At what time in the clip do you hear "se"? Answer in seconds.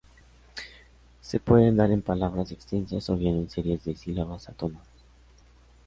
1.19-1.39